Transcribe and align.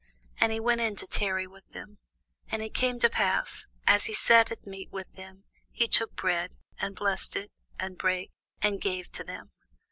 And 0.39 0.51
he 0.51 0.59
went 0.59 0.81
in 0.81 0.95
to 0.95 1.05
tarry 1.05 1.45
with 1.45 1.67
them. 1.73 1.99
And 2.47 2.63
it 2.63 2.73
came 2.73 2.97
to 3.01 3.07
pass, 3.07 3.67
as 3.85 4.05
he 4.05 4.15
sat 4.15 4.49
at 4.51 4.65
meat 4.65 4.89
with 4.91 5.11
them, 5.13 5.43
he 5.71 5.87
took 5.87 6.15
bread, 6.15 6.55
and 6.79 6.95
blessed 6.95 7.35
it, 7.35 7.51
and 7.79 7.99
brake, 7.99 8.31
and 8.63 8.81
gave 8.81 9.11
to 9.11 9.23
them. 9.23 9.51